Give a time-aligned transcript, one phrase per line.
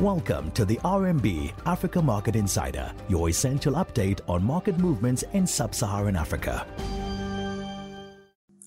[0.00, 5.74] Welcome to the RMB Africa Market Insider, your essential update on market movements in sub
[5.74, 6.66] Saharan Africa.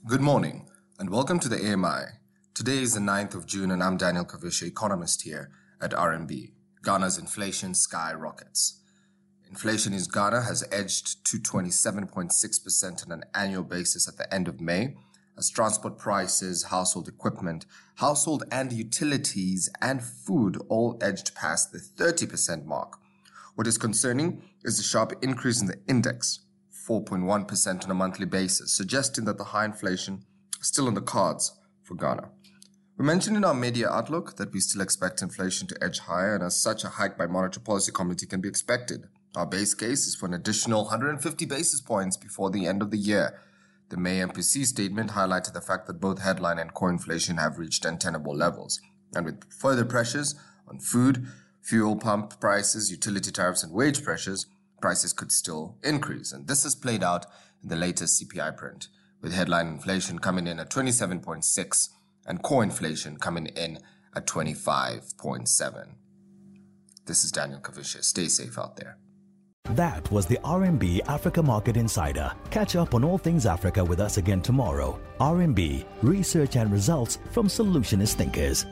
[0.08, 2.18] Good morning and welcome to the AMI.
[2.56, 6.52] Today is the 9th of June and I'm Daniel Kavishe, economist here at RMB.
[6.84, 8.82] Ghana's inflation skyrockets.
[9.48, 14.60] Inflation in Ghana has edged to 27.6% on an annual basis at the end of
[14.60, 14.96] May
[15.40, 22.66] as transport prices, household equipment, household and utilities, and food all edged past the 30%
[22.66, 23.00] mark.
[23.56, 26.42] What is concerning is the sharp increase in the index,
[26.88, 30.26] 4.1% on a monthly basis, suggesting that the high inflation
[30.60, 32.30] is still on the cards for Ghana.
[32.98, 36.44] We mentioned in our media outlook that we still expect inflation to edge higher, and
[36.44, 39.08] as such, a hike by Monetary Policy Committee can be expected.
[39.38, 42.98] Our base case is for an additional 150 basis points before the end of the
[42.98, 43.40] year,
[43.90, 47.86] the May MPC statement highlighted the fact that both headline and core inflation have reached
[47.86, 48.80] untenable levels.
[49.16, 50.36] And with further pressures
[50.68, 51.28] on food,
[51.62, 54.46] fuel pump prices, utility tariffs, and wage pressures,
[54.80, 56.32] prices could still increase.
[56.32, 57.26] And this has played out
[57.64, 58.88] in the latest CPI print,
[59.22, 61.90] with headline inflation coming in at 27.6
[62.26, 63.80] and core inflation coming in
[64.16, 65.88] at 25.7.
[67.06, 68.04] This is Daniel Kavishe.
[68.04, 68.98] Stay safe out there.
[69.66, 72.32] That was the RMB Africa Market Insider.
[72.50, 75.00] Catch up on all things Africa with us again tomorrow.
[75.20, 78.66] RMB, research and results from solutionist thinkers.